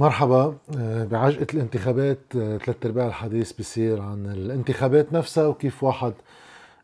[0.00, 6.12] مرحبا آه، بعجقة الانتخابات آه، ثلاث أرباع الحديث بيصير عن الانتخابات نفسها وكيف واحد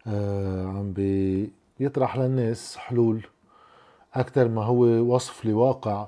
[0.07, 0.93] آه، عم
[1.81, 3.27] بيطرح للناس حلول
[4.15, 6.07] أكثر ما هو وصف لواقع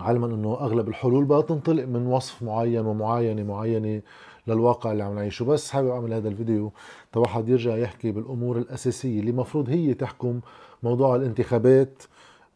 [0.00, 4.02] علما إنه أغلب الحلول بقى تنطلق من وصف معين ومعاينة معينة
[4.46, 5.44] للواقع اللي عم نعيشه.
[5.44, 6.72] بس حابب أعمل هذا الفيديو
[7.16, 10.40] واحد يرجع يحكي بالأمور الأساسية اللي المفروض هي تحكم
[10.82, 12.02] موضوع الانتخابات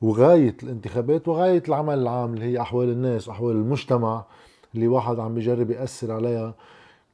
[0.02, 4.24] وغاية الانتخابات وغاية العمل العام اللي هي أحوال الناس وأحوال المجتمع
[4.74, 6.54] اللي واحد عم بيجرب يأثر عليها.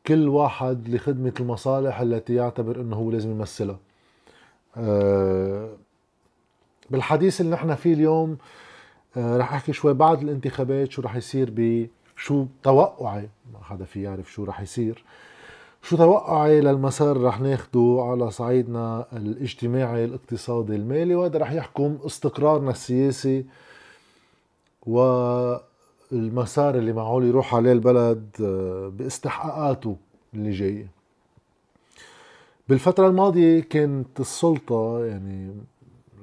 [0.07, 3.79] كل واحد لخدمة المصالح التي يعتبر أنه هو لازم يمثلها.
[4.77, 5.69] أه
[6.91, 8.37] بالحديث اللي نحن فيه اليوم
[9.17, 13.29] أه رح أحكي شوي بعد الانتخابات شو رح يصير بشو توقعي.
[13.53, 15.05] ما حدا في يعرف شو رح يصير.
[15.83, 23.45] شو توقعي للمسار رح ناخده على صعيدنا الاجتماعي الاقتصادي المالي وهذا رح يحكم استقرارنا السياسي
[24.87, 29.97] والمسار اللي معقول يروح عليه البلد آه، باستحقاقاته
[30.35, 30.87] اللي جاية.
[32.69, 35.55] بالفترة الماضية كانت السلطة يعني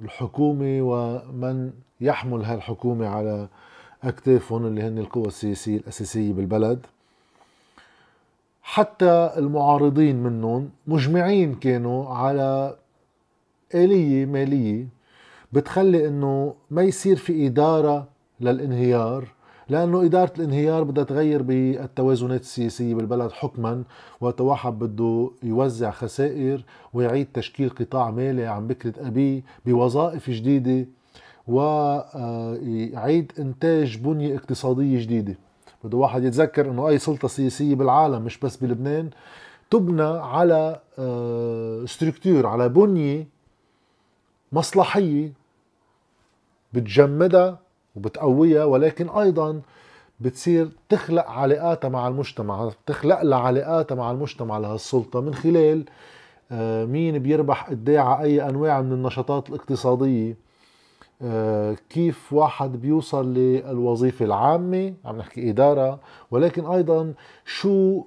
[0.04, 3.48] الحكومة ومن يحمل هالحكومة على
[4.04, 6.86] أكتافهم اللي هن القوى السياسية الأساسية بالبلد.
[8.68, 12.76] حتى المعارضين منهم مجمعين كانوا على
[13.76, 14.88] آلية مالية
[15.54, 18.08] بتخلي إنه ما يصير في إدارة
[18.40, 19.28] للانهيار
[19.70, 23.84] لأنه إدارة الانهيار بدها تغير بالتوازنات السياسية بالبلد حكما
[24.22, 30.88] وقت واحد بده يوزع خسائر ويعيد تشكيل قطاع مالي عن بكرة أبيه بوظائف جديدة
[31.48, 35.36] ويعيد إنتاج بنية اقتصادية جديدة.
[35.86, 39.10] بده واحد يتذكر إنه أي سلطة سياسية بالعالم مش بس بلبنان
[39.72, 40.80] تبنى على
[41.88, 43.28] ستركتور آه، على بنية
[44.52, 45.32] مصلحية
[46.74, 47.60] بتجمدها
[47.96, 49.62] وبتقويها ولكن أيضا
[50.20, 55.86] بتصير تخلق علاقاتها مع المجتمع بتخلق لها علاقاتها مع المجتمع لهالسلطة من خلال
[56.52, 60.45] آه، مين بيربح قديه على أي أنواع من النشاطات الاقتصادية.
[61.90, 66.00] كيف واحد بيوصل للوظيفة العامة عم نحكي إدارة
[66.32, 67.14] ولكن أيضا
[67.46, 68.04] شو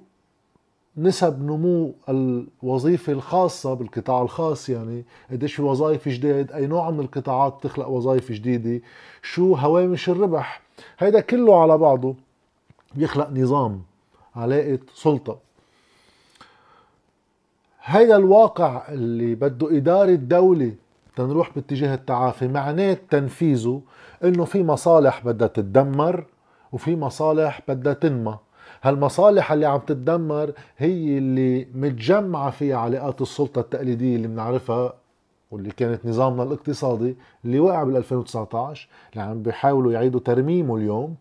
[0.97, 7.57] نسب نمو الوظيفة الخاصة بالقطاع الخاص؟ يعني قديش في وظائف جديد أي نوع من القطاعات
[7.63, 8.81] تخلق وظائف جديدة؟
[9.21, 10.61] شو هوامش الربح؟
[10.99, 12.15] هيدا كله على بعضه
[12.95, 13.81] بيخلق نظام
[14.35, 15.37] علاقة سلطة.
[17.83, 20.73] هيدا الواقع اللي بده إدارة دولة
[21.19, 22.47] تنروح باتجاه التعافي.
[22.47, 23.81] معناه تنفيذه
[24.23, 26.25] إنه في مصالح بدها تتدمر
[26.71, 28.37] وفي مصالح بدها تنمى.
[28.83, 34.93] هالمصالح اللي عم تتدمر هي اللي متجمعة فيها علاقات السلطة التقليدية اللي بنعرفها
[35.51, 37.15] واللي كانت نظامنا الاقتصادي
[37.45, 41.15] اللي وقع بال 2019 اللي عم بيحاولوا يعيدوا ترميمه اليوم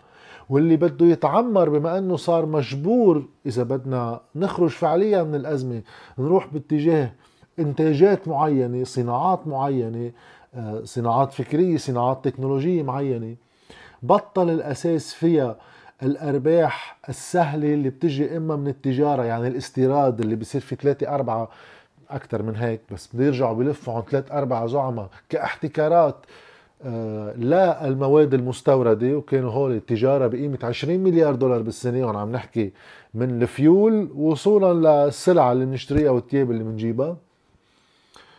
[0.48, 5.82] واللي بده يتعمر بما إنه صار مجبور إذا بدنا نخرج فعليا من الأزمة
[6.19, 7.12] نروح باتجاه
[7.59, 10.11] إنتاجات معينة صناعات معينة
[10.55, 13.37] آه، صناعات فكرية صناعات تكنولوجية معينة.
[14.03, 15.57] بطل الأساس فيها
[16.03, 21.49] الأرباح السهلة اللي بتجي إما من التجارة يعني الاستيراد اللي بصير في ثلاثة أربعة
[22.11, 26.17] أكثر من هيك بس بيرجعوا بيلفوا عن ثلاث أربعة زعماء كاحتكارات
[26.83, 32.73] آه لا المواد المستوردة وكانوا هول التجارة بقيمة 20 مليار دولار بالسنة وعم عم نحكي
[33.15, 37.17] من الفيول وصولا للسلع اللي بنشتريها والثياب اللي بنجيبها.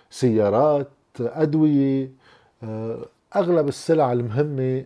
[0.09, 0.87] سيارات
[1.19, 2.11] أدوية
[2.63, 3.05] آه،
[3.35, 4.85] أغلب السلع المهمة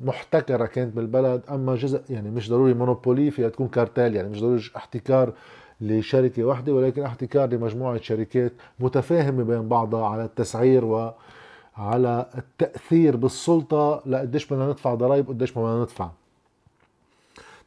[0.00, 4.62] محتكرة كانت بالبلد أما جزء يعني مش ضروري مونوبولي فيها تكون كارتال يعني مش ضروري
[4.76, 5.32] احتكار
[5.80, 14.46] لشركة واحدة ولكن احتكار لمجموعة شركات متفاهمة بين بعضها على التسعير وعلى التأثير بالسلطة لقديش
[14.46, 16.10] بدنا ندفع ضرائب قديش ما بدنا ندفع.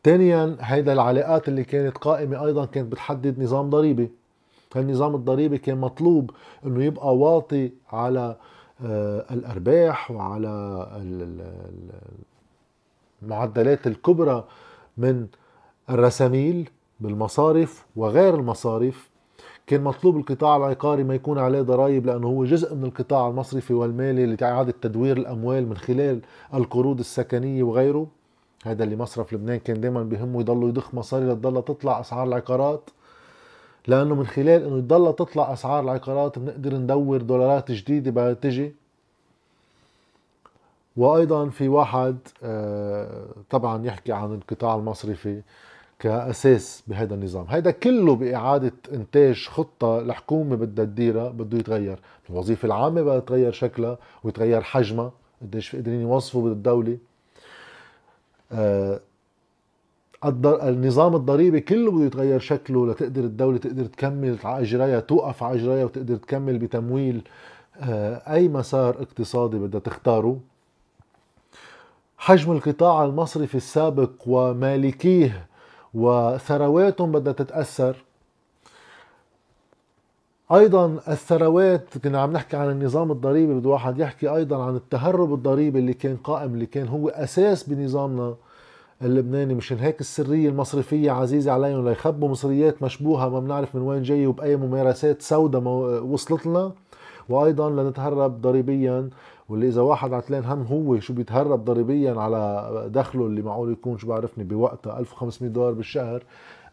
[0.04, 4.12] ثانيا هيدا العلاقات اللي كانت قائمة أيضا كانت بتحدد نظام ضريبي
[4.80, 6.32] النظام الضريبي كان مطلوب
[6.66, 8.36] إنه يبقى واطي على
[8.86, 10.88] آه، الأرباح وعلى
[13.24, 14.44] المعدلات الكبرى
[14.98, 15.28] من
[15.90, 16.70] الرساميل
[17.00, 19.12] بالمصارف وغير المصارف.
[19.68, 24.26] كان مطلوب القطاع العقاري ما يكون عليه ضرائب لأنه هو جزء من القطاع المصرفي والمالي
[24.26, 26.22] لإعادة تدوير الأموال من خلال
[26.54, 28.08] القروض السكنية وغيره.
[28.66, 32.90] هذا اللي مصرف لبنان كان دائما بهمه يضلوا يضخ مصاري لتضل تطلع أسعار العقارات.
[33.88, 38.76] لأنه من خلال إنه تضل تطلع أسعار العقارات بنقدر ندور دولارات جديدة بدها تجي.
[40.98, 45.42] وأيضا في واحد آه، طبعا يحكي عن القطاع المصرفي
[46.00, 47.46] كأساس بهذا النظام.
[47.50, 52.00] هذا كله بإعادة إنتاج خطة الحكومة بدها تديرها بده يتغير.
[52.30, 55.12] الوظيفة العامة بدها تغير شكلها ويتغير حجمها
[55.42, 56.98] قديش قادرين يوظفوا بالدولة.
[58.52, 59.00] آه،
[60.46, 65.86] النظام الضريبي كله بده يتغير شكله لتقدر الدولة تقدر تكمل على إجريها توقف على إجريها
[65.86, 67.22] وتقدر تكمل بتمويل
[67.82, 70.40] آه، أي مسار اقتصادي بدها تختاره.
[72.18, 75.48] حجم القطاع المصرفي السابق ومالكيه
[75.94, 77.96] وثرواتهم بدها تتأثر.
[80.52, 85.80] أيضا الثروات كنا عم نحكي عن النظام الضريبي بده واحد يحكي أيضا عن التهرب الضريبي
[85.80, 88.36] اللي كان قائم اللي كان هو أساس بنظامنا.
[89.04, 94.28] اللبناني مشان هيك السرية المصرفية عزيزة عليهم ليخبوا مصريات مشبوهة ما بنعرف من وين جاية
[94.28, 95.62] وبأي ممارسات سوداء
[96.04, 96.72] وصلت لنا
[97.30, 99.10] وأيضا لنتهرب ضريبيا
[99.50, 104.08] واللي إذا واحد عتلان هم هو شو بيتهرب ضريبيا على دخله اللي معقول يكون شو
[104.08, 106.24] بعرفني بوقتها 1500 دولار بالشهر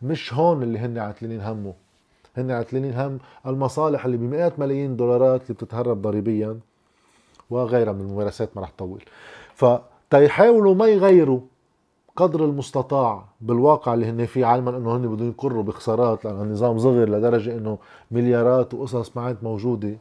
[0.03, 1.73] مش هون اللي هن عتلانين همه.
[2.37, 6.59] هن عتلانين هم المصالح اللي بمئات ملايين دولارات اللي بتتهرب ضريبيا
[7.51, 9.03] وغيرها من الممارسات ما رح تطول.
[9.55, 11.41] فتيحاولوا ما يغيروا.
[12.19, 17.09] قدر المستطاع بالواقع اللي هن فيه علما إنه هن بدهم يقروا بخسارات لأنه النظام صغر
[17.09, 17.79] لدرجة إنه
[18.11, 19.97] مليارات وقصص ما عاد موجودة.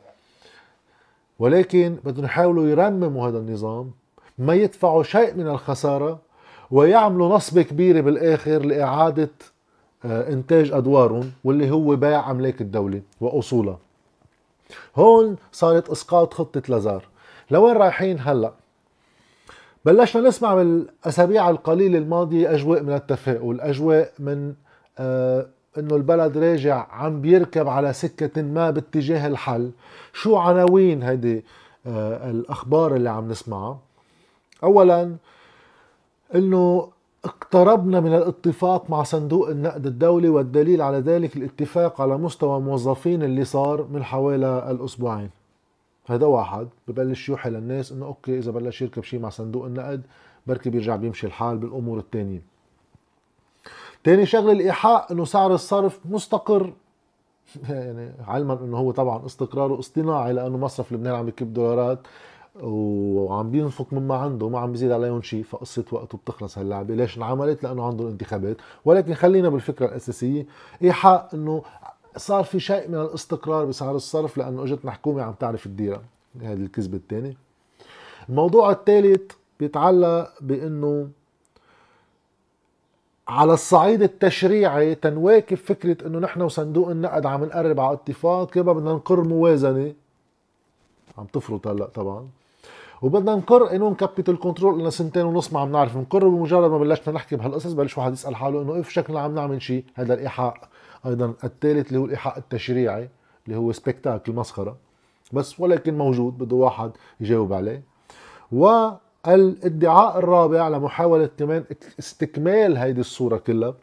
[1.40, 3.92] ولكن بدهم يحاولوا يرمموا هذا النظام
[4.38, 6.20] ما يدفعوا شيء من الخسارة
[6.72, 9.32] ويعملوا نصبه كبيرة بالآخر لإعادة
[10.06, 13.78] آه، إنتاج أدوارهم واللي هو بيع أملاك الدولة وأصولها.
[14.96, 17.04] هون صارت إسقاط خطة لازار.
[17.52, 18.54] لوين رايحين هلأ؟
[19.88, 24.54] بلشنا نسمع بالأسابيع القليلة الماضية أجواء من التفاؤل أجواء من
[25.00, 25.48] آه
[25.78, 29.72] إنه البلد راجع عم بيركب على سكة ما باتجاه الحل.
[30.14, 31.46] شو عناوين هيدي
[31.88, 33.80] آه الأخبار اللي عم نسمعها؟
[34.64, 35.16] اولا
[36.36, 36.88] إنه
[37.26, 43.44] اقتربنا من الاتفاق مع صندوق النقد الدولي والدليل على ذلك الاتفاق على مستوى موظفين اللي
[43.44, 45.30] صار من حوالي الأسبوعين.
[46.08, 50.02] هذا واحد ببلش يوحي للناس إنه أوكي إذا بلش يركب شيء مع صندوق النقد
[50.48, 52.42] بركي بيرجع بيمشي الحال بالأمور الثانية
[54.04, 56.74] تاني شغلة الإيحاء إنه سعر الصرف مستقر.
[57.70, 62.00] يعني علما إنه هو طبعا استقراره اصطناعي لأنه مصرف لبنان عم يكب دولارات
[62.62, 66.96] وعم بينفق مما عنده ما عم بيزيد عليهم شيء فقصة وقته بتخلص هاللعبة.
[66.96, 70.46] ليش انعملت؟ لأنه عنده انتخابات ولكن خلينا بالفكرة الأساسية.
[70.84, 71.64] إيحاء أنه
[72.18, 76.04] صار في شيء من الاستقرار بسعر الصرف لأنه اجتنا حكومه عم تعرف تديرها
[76.42, 77.38] هذه الكذبة الثانية
[78.30, 81.10] الموضوع الثالث بيتعلق بإنه
[83.28, 88.94] على الصعيد التشريعي تنواكب فكرة إنه نحن وصندوق النقد عم نقرب على اتفاق كيف بدنا
[88.94, 89.94] نقر موازنة.
[91.18, 92.28] عم تفرط هلأ طبعا.
[93.02, 97.14] وبدنا نقر قانون capital control لنا سنتين ونص ما عم نعرف نقر بمجرد ما بلشنا
[97.14, 100.70] نحكي بهالقصص بلش واحد يسأل حاله إنه إيه شكلنا عم نعمل شيء؟ هذا الإيحاء.
[101.06, 103.10] أيضا الثالث اللي هو الإيحاء التشريعي
[103.46, 104.78] اللي هو سبيكتاكل مسخرة
[105.34, 107.82] بس ولكن موجود بده واحد يجاوب عليه.
[108.52, 111.64] والادعاء الرابع لمحاولة كمان
[112.00, 113.74] استكمال هيدي الصورة كلها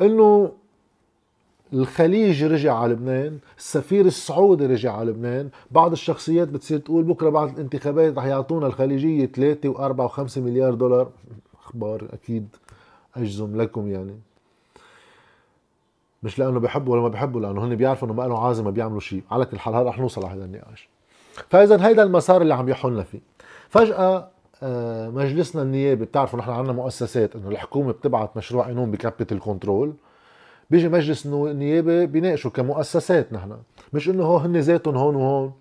[0.00, 0.52] إنه
[1.72, 7.48] الخليج رجع على لبنان السفير السعودي رجع على لبنان بعض الشخصيات بتصير تقول بكرة بعد
[7.48, 11.10] الانتخابات رح يعطونا الخليجية 3 و4 و5 مليار دولار.
[11.64, 12.48] أخبار أكيد
[13.16, 14.14] أجزم لكم يعني.
[16.22, 19.00] مش لأنه بيحبوا ولا ما بيحبوا لأنه هن بيعرفوا إنه ما لهم عازم ما بيعملوا
[19.00, 19.22] شيء.
[19.30, 20.88] على كل حال هذا رح نوصل على هذا النقاش.
[21.50, 23.20] فإذا هيدا المسار اللي عم يحولنا فيه.
[23.68, 24.28] فجأة
[24.62, 29.92] آه، مجلسنا النيابي بتعرفوا نحن عندنا مؤسسات إنه الحكومة بتبعت مشروع قانون ب capital control.
[30.70, 33.56] بيجي مجلس النيابه بيناقشوا كمؤسسات نحن.
[33.92, 35.52] مش إنه هو هن ذاتهم هون وهون.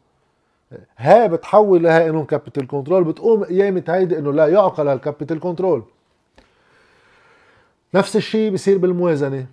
[0.98, 3.04] ها بتحول لها قانون capital control.
[3.04, 5.84] بتقوم قيامة هيدي إنه لا يعقل هال capital control.
[7.94, 9.46] نفس الشيء بصير بالموازنة.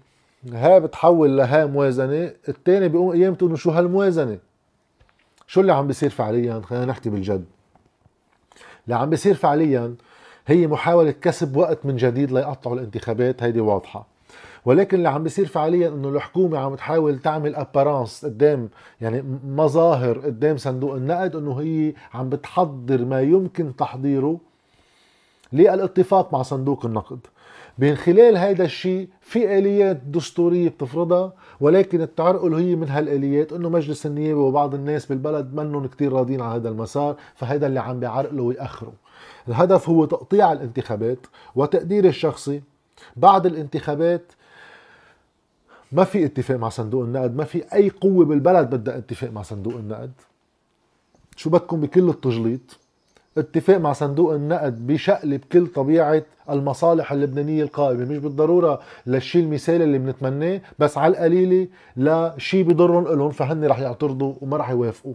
[0.52, 4.38] ها بتحول لها موازنة الثاني بيقوم قيامته إنه شو هالموازنة؟
[5.46, 7.44] شو اللي عم بيصير فعليا؟ خلينا نحكي بالجد.
[8.84, 9.94] اللي عم بيصير فعليا
[10.46, 14.06] هي محاولة كسب وقت من جديد ليقطعوا الانتخابات هيدي واضحة.
[14.64, 18.68] ولكن اللي عم بيصير فعليا إنه الحكومة عم تحاول تعمل ابارانس قدام
[19.00, 24.40] يعني مظاهر قدام صندوق النقد إنه هي عم بتحضر ما يمكن تحضيره
[25.52, 27.18] للاتفاق مع صندوق النقد.
[27.78, 34.06] من خلال هذا الشيء في آليات دستورية بتفرضها ولكن التعرقل هي من هالآليات إنه مجلس
[34.06, 38.92] النيابة وبعض الناس بالبلد منهم كثير راضين على هذا المسار فهذا اللي عم بيعرقلوا ويأخروا.
[39.48, 41.18] الهدف هو تقطيع الانتخابات
[41.54, 42.62] وتقدير الشخصي.
[43.16, 44.32] بعد الانتخابات
[45.92, 49.74] ما في اتفاق مع صندوق النقد ما في أي قوة بالبلد بدها اتفاق مع صندوق
[49.74, 50.12] النقد.
[51.36, 52.78] شو بدكم بكل التجليط؟
[53.38, 58.04] اتفاق مع صندوق النقد بشقلب كل طبيعة المصالح اللبنانية القائمة.
[58.04, 64.34] مش بالضرورة للشيء المثالي اللي بنتمناه بس على القليلة لشيء بضرهم لهم فهن رح يعترضوا
[64.40, 65.14] وما رح يوافقوا.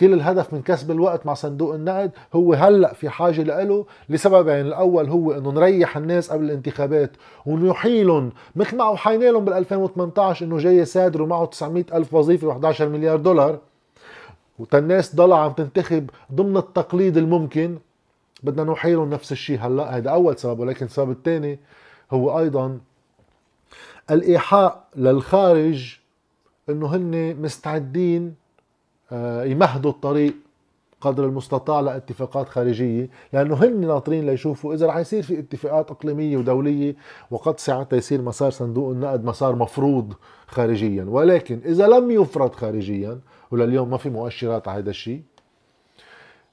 [0.00, 5.08] كل الهدف من كسب الوقت مع صندوق النقد هو هلأ في حاجة له لسببين الأول
[5.08, 7.10] هو إنه نريح الناس قبل الانتخابات
[7.46, 12.80] ونحيلهم مثل ما اوحينا لهم بال 2018 إنه جاي سادر ومعه 900 ألف وظيفة و11
[12.82, 13.58] مليار دولار.
[14.60, 17.78] وتالناس ضلها عم تنتخب ضمن التقليد الممكن.
[18.42, 21.58] بدنا نحيلهم نفس الشيء هلا هذا أول سبب ولكن السبب الثاني
[22.12, 22.78] هو أيضا
[24.10, 25.98] الإيحاء للخارج
[26.68, 28.34] إنه هن مستعدين
[29.12, 30.34] آه، يمهدوا الطريق.
[31.00, 36.96] قدر المستطاع لاتفاقات خارجية لأنه هن ناطرين ليشوفوا إذا رح يصير في اتفاقات إقليمية ودولية
[37.30, 40.12] وقد ساعتها يصير مسار صندوق النقد مسار مفروض
[40.46, 41.04] خارجيا.
[41.04, 45.22] ولكن إذا لم يفرض خارجيا ولليوم ما في مؤشرات على هذا الشيء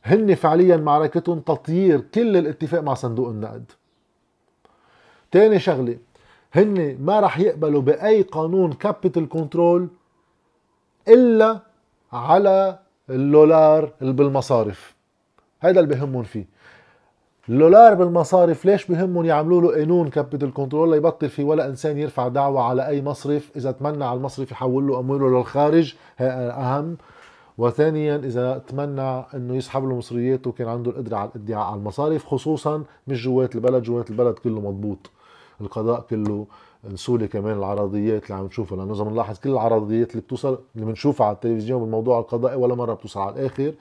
[0.04, 3.72] هن فعليا معركتهم تطيير كل الاتفاق مع صندوق النقد.
[5.32, 5.98] تاني شغلة
[6.54, 9.88] هن ما رح يقبلوا بأي قانون capital control
[11.08, 11.60] إلا
[12.13, 14.95] على اللولار اللي بالمصارف.
[15.59, 16.45] هذا اللي بهمهم فيه.
[17.49, 22.63] اللولار بالمصارف ليش بهمهم يعملوا له قانون capital control ليبطل في ولا إنسان يرفع دعوة
[22.63, 23.51] على أي مصرف.
[23.55, 26.97] إذا تمنى على المصرف يحول له امواله للخارج أهم.
[27.57, 32.83] وثانيا إذا تمنى إنه يسحب له مصرياته كان عنده القدرة على الإدعاء على المصارف خصوصا
[33.07, 33.83] مش جوات البلد.
[33.83, 35.09] جوات البلد كله مضبوط.
[35.61, 36.45] القضاء كله
[36.91, 41.27] نسولي كمان العرضيات اللي عم نشوفها لأنه إذا بنلاحظ كل العرضيات اللي بتوصل اللي بنشوفها
[41.27, 43.73] على التلفزيون بالموضوع القضائي ولا مرة بتوصل على الآخر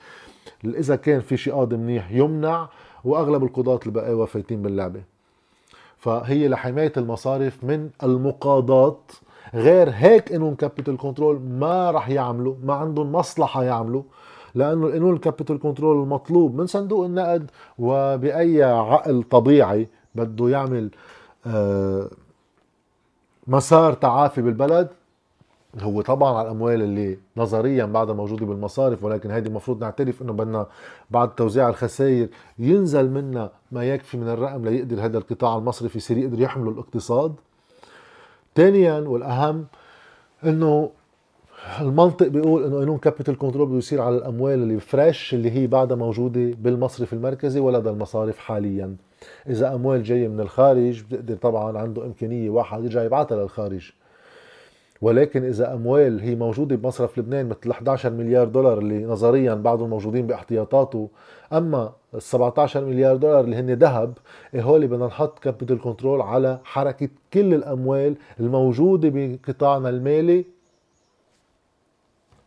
[0.64, 2.68] إذا كان في شيء قاضي منيح يمنع
[3.04, 5.02] وأغلب القضاة البقاوى فايتين باللعبة.
[5.98, 8.96] فهي لحماية المصارف من المقاضاة
[9.54, 14.02] غير هيك قانون capital control ما رح يعملوا ما عندهم مصلحة يعملوا
[14.54, 20.90] لأنه القانون ال capital control المطلوب من صندوق النقد وبأي عقل طبيعي بده يعمل
[23.46, 24.88] مسار تعافي بالبلد
[25.80, 30.66] هو طبعا على الأموال اللي نظريا بعدها موجوده بالمصارف ولكن هيدي المفروض نعترف إنه بدنا
[31.10, 36.40] بعد توزيع الخسائر ينزل منا ما يكفي من الرقم ليقدر هذا القطاع المصرفي يصير يقدر
[36.40, 37.34] يحمله الاقتصاد.
[38.54, 39.66] ثانيا والأهم
[40.44, 40.90] إنه
[41.80, 45.96] المنطق بيقول إنه قانون capital control بده يصير على الأموال اللي fresh اللي هي بعدها
[45.96, 48.96] موجوده بالمصرف المركزي ولدى المصارف حاليا.
[49.48, 53.92] إذا أموال جاية من الخارج بتقدر طبعا عنده إمكانية واحد يرجع يبعثها للخارج.
[55.00, 60.26] ولكن إذا أموال هي موجودة بمصرف لبنان مثل 11 مليار دولار اللي نظريا بعضهم موجودين
[60.26, 61.08] باحتياطاته
[61.52, 64.18] أما ال 17 مليار دولار اللي هن ذهب
[64.56, 70.44] هول بدنا نحط capital control على حركة كل الأموال الموجودة بقطاعنا المالي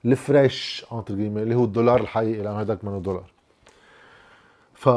[0.05, 3.31] ال fresh اللي هو الدولار الحقيقي لأنه هذاك منه دولار.
[4.73, 4.89] ف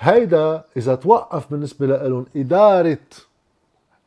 [0.00, 2.98] هيدا إذا توقف بالنسبة لهم إدارة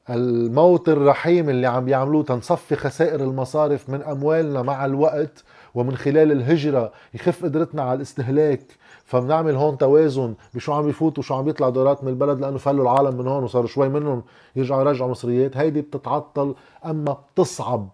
[0.10, 5.44] الموت الرحيم اللي عم يعملوه تنصفي خسائر المصارف من أموالنا مع الوقت
[5.76, 8.62] ومن خلال الهجرة يخف قدرتنا على الاستهلاك.
[9.06, 13.18] فبنعمل هون توازن بشو عم يفوت وشو عم يطلع دولارات من البلد لأنه فلوا العالم
[13.18, 14.24] من هون وصاروا شوي منهم
[14.56, 15.58] يرجعوا يرجعوا مصريات.
[15.58, 17.90] هيدي بتتعطل أما بتصعب.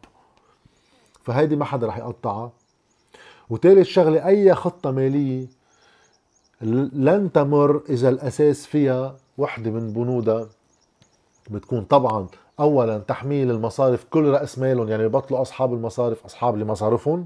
[1.24, 2.52] فهيدي ما حدا رح يقطعها.
[3.50, 5.59] وثالث شغلة أي خطة مالية
[6.62, 10.48] لن تمر إذا الأساس فيها وحدة من بنودها
[11.52, 12.28] بتكون طبعا
[12.60, 17.26] اولا تحميل المصارف كل رأس مالهم يعني يبطلوا أصحاب المصارف أصحاب لمصارفهم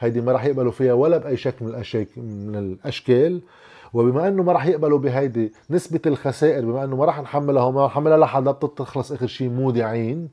[0.00, 3.40] هيدي ما راح يقبلوا فيها ولا بأي شكل من الاشكال من الأشكال.
[3.92, 8.16] وبما إنه ما راح يقبلوا بهيدي نسبة الخسائر بما إنه ما راح نحملها ما نحملها
[8.18, 10.28] لحدا بتخلص آخر شيء مودعين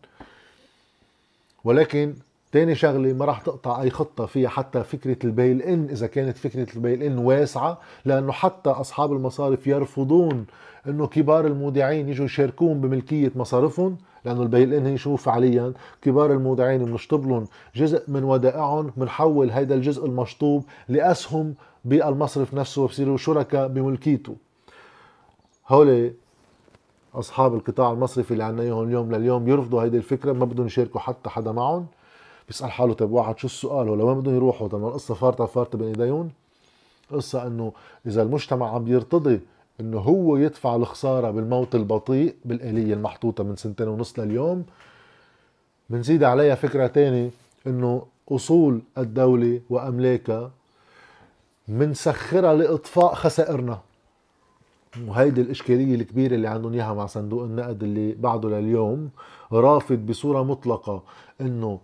[1.63, 2.13] ولكن
[2.51, 6.75] تاني شغلة ما راح تقطع أي خطة فيها حتى فكرة البيل إن إذا كانت فكرة
[6.75, 10.45] البيل إن واسعة لأنه حتى أصحاب المصارف يرفضون
[10.87, 16.85] أنه كبار المودعين يجوا يشاركون بملكية مصارفهم لأنه البيل إن هي شو فعليا؟ كبار المودعين
[16.85, 21.53] بنشطب لهم جزء من ودائعهم بنحول هيدا الجزء المشطوب لأسهم
[21.85, 24.35] بالمصرف نفسه وبصيروا شركاء بملكيته.
[25.67, 26.13] هولي
[27.15, 31.29] أصحاب القطاع المصرفي اللي عنا إياهم اليوم لليوم يرفضوا هيدي الفكرة ما بدهم يشاركوا حتى
[31.29, 31.87] حدا معهم.
[32.47, 35.87] بيسأل حاله طيب واحد شو السؤال؟ ولا وين بدهم يروحوا؟ طيب القصة فارطه فارطه بين
[35.87, 36.29] إيديهم.
[37.11, 37.71] القصة إنه
[38.05, 39.39] إذا المجتمع عم يرتضي
[39.79, 44.65] إنه هو يدفع الخسارة بالموت البطيء بالآلية المحطوطة من سنتين ونص لليوم
[45.89, 47.29] بنزيد عليها فكرة تانية
[47.67, 50.51] إنه أصول الدولة واملاكها
[51.67, 53.79] منسخرها لإطفاء خسائرنا.
[55.07, 59.09] وهيدي الإشكالية الكبيرة اللي عندهم إياها مع صندوق النقد اللي بعده لليوم
[59.51, 61.03] رافض بصورة مطلقة
[61.41, 61.79] إنه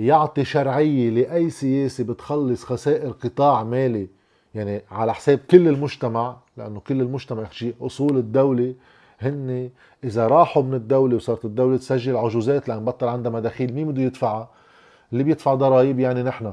[0.00, 4.08] يعطي شرعية لأي سياسة بتخلص خسائر قطاع مالي
[4.54, 8.74] يعني على حساب كل المجتمع لأنه كل المجتمع شيء أصول الدولة
[9.20, 9.70] هن
[10.04, 14.48] إذا راحوا من الدولة وصارت الدولة تسجل عجوزات لأن بطل عندها مداخيل مين بده يدفعها؟
[15.12, 16.52] اللي بيدفع ضرائب يعني نحن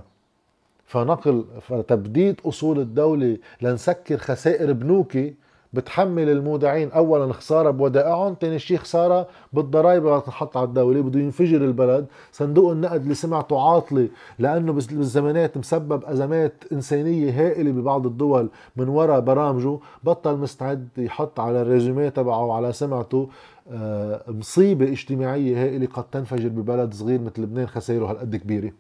[0.86, 5.34] فنقل فتبديد أصول الدولة لنسكر خسائر بنوكي
[5.74, 6.92] بتحمل المودعين.
[6.92, 12.06] اولا خسارة بودائعهم ثاني شيء خسارة بالضرائب اللي تنحط على الدولة بده ينفجر البلد.
[12.32, 14.08] صندوق النقد اللي سمعته عاطله
[14.40, 19.80] لأنه بالزمانات مسبب أزمات إنسانية هائلة ببعض الدول من وراء برامجه.
[20.04, 23.30] بطل مستعد يحط على الريزومي تبعه وعلى سمعته
[23.72, 28.72] آه، مصيبة اجتماعية هائلة قد تنفجر ببلد صغير مثل لبنان خسائره هالقد كبيرة.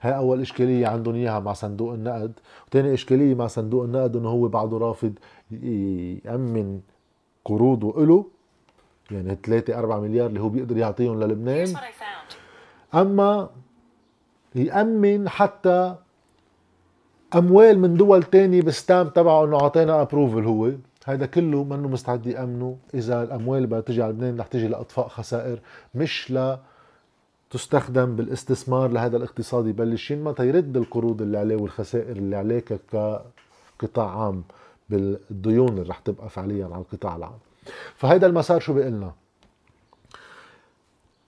[0.00, 2.32] هاي أول إشكالية عندهم إياها مع صندوق النقد
[2.68, 5.12] وثاني إشكالية مع صندوق النقد إنه هو بعده رافض
[6.24, 6.80] يأمن
[7.44, 8.24] قروضه له
[9.10, 11.66] يعني 3 4 مليار اللي هو بيقدر يعطيهم للبنان.
[12.94, 13.50] أما
[14.54, 15.94] يأمن حتى
[17.34, 20.72] أموال من دول تانية بستام تبعه إنه اعطينا ابروفل هو.
[21.06, 25.60] هذا كله منه مستعد يأمنه؟ إذا الأموال بدها تجي على لبنان رح تجي لأطفاء خسائر
[25.94, 26.56] مش ل
[27.50, 32.80] تستخدم بالاستثمار لهذا الاقتصاد يبلش ينمى تيرد القروض اللي عليه والخسائر اللي عليك
[33.78, 34.42] كقطاع عام
[34.90, 37.38] بالديون اللي رح تبقى فعليا على القطاع العام.
[37.96, 39.12] فهيدا المسار شو بيقلنا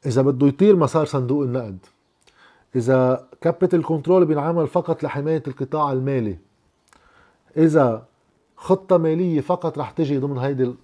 [0.07, 1.79] إذا بده يطير مسار صندوق النقد
[2.77, 6.39] إذا capital control بينعمل فقط لحماية القطاع المالي
[7.57, 8.05] إذا
[8.57, 10.75] خطة مالية فقط رح تجي ضمن هيدي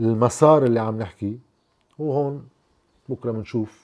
[0.00, 1.38] المسار اللي عم نحكي
[1.98, 2.44] وهون
[3.08, 3.82] بكرة بنشوف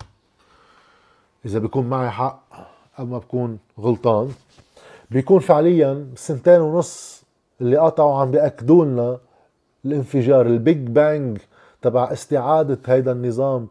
[1.47, 2.43] إذا بيكون معي حق
[2.99, 4.31] أو ما بكون غلطان.
[5.11, 7.25] بيكون فعليا سنتين ونص
[7.61, 9.19] اللي قطعوا عم بياكدوا لنا
[9.85, 11.39] الانفجار ال Big Bang
[11.83, 13.69] تبع استعادة هيدا النظام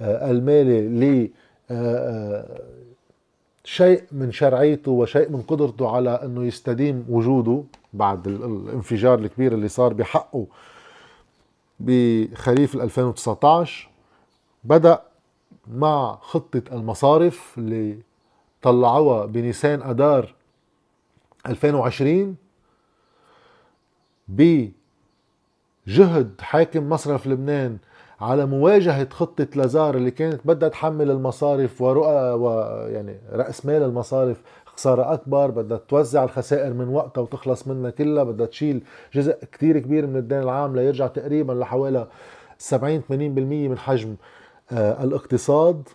[0.00, 1.30] آه، المالي ل
[1.70, 2.60] آه، آه،
[3.64, 9.92] شيء من شرعيته وشيء من قدرته على إنه يستديم وجوده بعد الانفجار الكبير اللي صار
[9.92, 10.46] بحقه
[11.80, 13.88] بخريف 2019
[14.64, 15.02] بدأ
[15.74, 17.98] مع خطة المصارف اللي
[18.62, 20.34] طلعوها بنيسان أدار
[21.46, 22.36] 2020
[24.28, 24.72] بجهد
[26.40, 27.78] حاكم مصرف لبنان
[28.20, 35.12] على مواجهة خطة لازار اللي كانت بدها تحمل المصارف ورؤى ويعني رأس مال المصارف خسارة
[35.12, 38.82] أكبر بدها توزع الخسائر من وقتها وتخلص منها كلها بدها تشيل
[39.14, 42.06] جزء كتير كبير من الدين العام ليرجع تقريبا لحوالي
[42.58, 44.16] 70 80% من حجم
[44.72, 45.88] الاقتصاد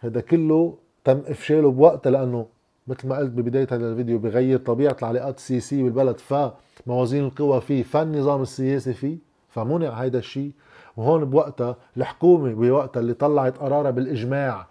[0.00, 2.46] هذا كله تم إفشاله بوقتها لأنه
[2.88, 8.42] مثل ما قلت ببداية هذا الفيديو بغير طبيعة العلاقات السياسية بالبلد فموازين القوى فيه فالنظام
[8.42, 9.16] السياسي فيه
[9.48, 10.50] فمنع هيدا الشيء.
[10.96, 14.66] وهون بوقتها الحكومة بوقتها اللي طلعت قرارها بالإجماع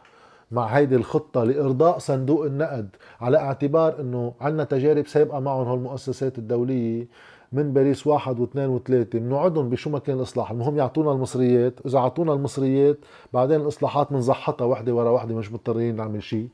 [0.52, 2.90] مع هيدي الخطة لإرضاء صندوق النقد
[3.22, 7.08] على اعتبار أنه عندنا تجارب سابقة معهم هالمؤسسات الدولية
[7.54, 9.20] من باريس واحد واثنين وثلاثة.
[9.20, 10.52] بنوعدهم بشو ما كان الإصلاح.
[10.52, 11.74] المهم يعطونا المصريات.
[11.86, 12.98] إذا عطونا المصريات
[13.34, 16.48] بعدين الإصلاحات بنزحطها وحدة ورا وحدة مش مضطرين نعمل شيء.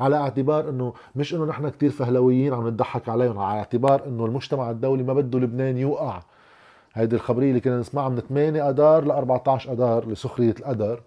[0.00, 4.70] على اعتبار إنه مش إنه نحن كتير فهلويين عم نضحك عليهم على اعتبار إنه المجتمع
[4.70, 6.22] الدولي ما بده لبنان يوقع.
[6.94, 11.00] هيدي الخبرية اللي كنا نسمعها من 8 اذار ل 14 اذار لسخرية القدر.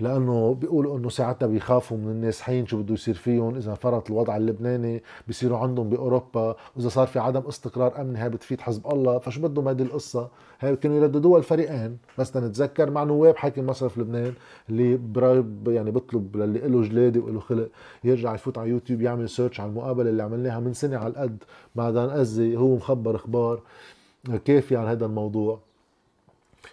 [0.00, 3.56] لأنه بيقولوا إنه ساعتها بيخافوا من النازحين شو بده يصير فيهم.
[3.56, 6.56] إذا فرط الوضع اللبناني بيصيروا عندهم بأوروبا.
[6.76, 9.18] وإذا صار في عدم استقرار أمني هاي بتفيد حزب الله.
[9.18, 10.28] فشو بدهم هذه القصة؟
[10.60, 11.98] هاي كانوا يرددوها الفريقين.
[12.18, 14.32] بس نتذكر مع نواب حاكم مصرف لبنان
[14.68, 15.00] اللي
[15.66, 17.68] يعني بيطلب للي له جلاده وله خلق
[18.04, 21.44] يرجع يفوت على يوتيوب يعمل search على المقابلة اللي عملناها من سنة على القد.
[21.74, 23.60] مع دان أزي هو مخبر أخبار
[24.44, 25.69] كافيه عن هذا الموضوع.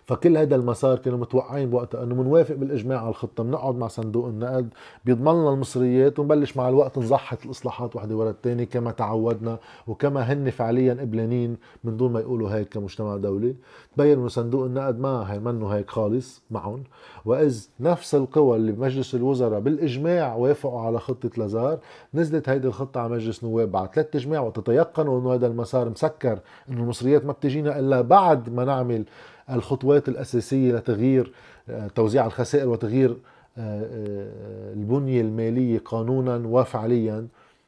[0.08, 4.70] فكل هذا المسار كانوا متوقعين بوقتها إنه بنوافق بالإجماع على الخطة بنقعد مع صندوق النقد
[5.06, 10.50] بيضمن لنا المصريات ونبلش مع الوقت نزحط الإصلاحات وحده ورا الثانية كما تعودنا وكما هن
[10.50, 13.56] فعليا قبلانين من دون ما يقولوا هيك كمجتمع دولي.
[13.96, 16.84] تبين إنه صندوق النقد ما هي منه هيك خالص معهم.
[17.26, 21.80] وإذ نفس القوى اللي بمجلس الوزراء بالإجماع وافقوا على خطة لازار
[22.14, 26.40] نزلت هيدي الخطة على مجلس نواب بعد ثلاث إجماع وتتيقنوا إنه هذا المسار مسكر
[26.70, 29.06] إنه المصريات ما بتجينا إلا بعد ما نعمل
[29.50, 31.32] الخطوات الأساسية لتغيير
[31.70, 33.18] آه، توزيع الخسائر وتغيير
[33.58, 37.28] آه، آه، البنية المالية قانونا وفعليا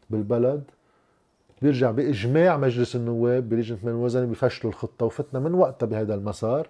[0.09, 0.63] بالبلد
[1.61, 6.67] بيرجع بإجماع مجلس النواب بلجنة من الوزن بفشلوا الخطة وفتنا من وقتها بهذا المسار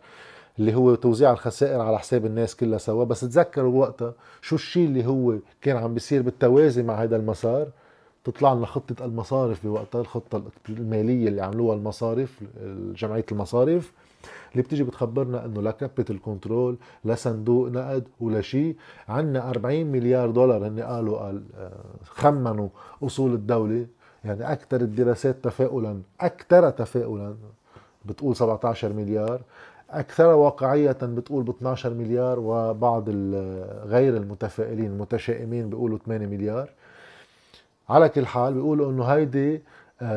[0.60, 3.04] اللي هو توزيع الخسائر على حساب الناس كلها سوا.
[3.04, 7.68] بس تذكروا وقتها شو الشيء اللي هو كان عم بيصير بالتوازي مع هذا المسار؟
[8.24, 12.40] تطلع لنا خطة المصارف بوقتها الخطة المالية اللي عملوها المصارف
[12.96, 13.92] جمعية المصارف.
[14.52, 18.76] اللي بتيجي بتخبرنا إنه لا capital control لا صندوق نقد ولا شيء
[19.10, 21.72] عندنا 40 مليار دولار هن قالوا قال آه،
[22.04, 22.70] خمنوا
[23.04, 23.86] أصول الدولة.
[24.26, 27.36] يعني أكثر الدراسات تفاؤلا أكثر تفاؤلا
[28.06, 29.42] بتقول 17 مليار.
[29.90, 33.10] أكثر واقعيه بتقول ب 12 مليار وبعض
[33.86, 36.70] غير المتفائلين المتشائمين بيقولوا 8 مليار.
[37.90, 39.62] على كل حال بيقولوا إنه هيدي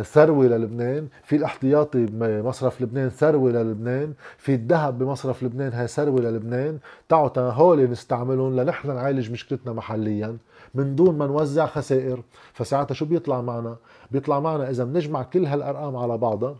[0.02, 6.78] ثروة للبنان في الاحتياطي بمصرف لبنان ثروة للبنان في الذهب بمصرف لبنان هي ثروة للبنان.
[7.08, 10.36] تعوا هول نستعملهم لنحن نعالج مشكلتنا محليا.
[10.74, 12.22] من دون ما نوزع خسائر.
[12.52, 13.76] فساعتها شو بيطلع معنا؟
[14.10, 16.56] بيطلع معنا إذا بنجمع كل هالأرقام على بعضها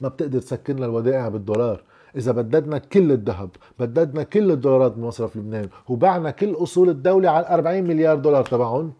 [0.00, 1.82] ما بتقدر تسكرنا الودائع بالدولار.
[2.16, 7.84] إذا بددنا كل الذهب بددنا كل الدولارات بمصرف لبنان وبعنا كل أصول الدولة على 40
[7.84, 8.92] مليار دولار تبعهم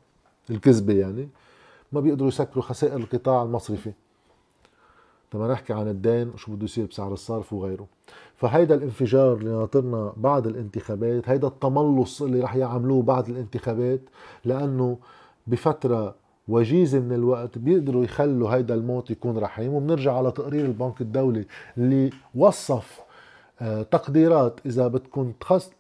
[0.51, 1.29] الكذبة يعني.
[1.92, 3.92] ما بيقدروا يسكروا خسائر القطاع المصرفي.
[5.35, 7.87] لما نحكي عن الدين وشو بده يصير بسعر الصرف وغيره.
[8.37, 14.00] فهيدا الانفجار اللي ناطرنا بعد الانتخابات هيدا التملص اللي رح يعملوه بعد الانتخابات
[14.44, 14.98] لأنه
[15.46, 16.14] بفترة
[16.48, 19.74] وجيزة من الوقت بيقدروا يخلوا هيدا الموت يكون رحيم.
[19.74, 23.00] وبنرجع على تقرير البنك الدولي اللي وصف
[23.61, 25.70] آه، تقديرات إذا بدكم تخص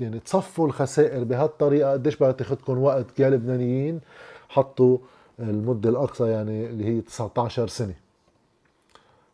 [0.00, 4.00] يعني تصفوا الخسائر بهالطريقة قديش بدها تاخذكم وقت يا لبنانيين
[4.48, 4.98] حطوا
[5.40, 7.94] المدة الأقصى يعني اللي هي 19 سنة.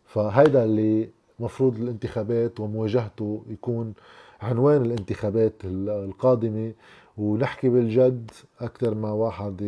[0.06, 1.08] فهيدا اللي
[1.40, 3.94] مفروض الانتخابات ومواجهته يكون
[4.42, 6.72] عنوان الانتخابات القادمة.
[7.18, 9.60] ونحكي بالجد أكثر ما واحد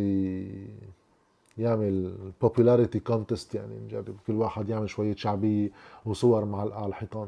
[1.57, 2.13] يعمل
[2.45, 5.69] popularity contest يعني نجرب كل واحد يعمل شوية شعبية
[6.05, 7.27] وصور مع الحيطان.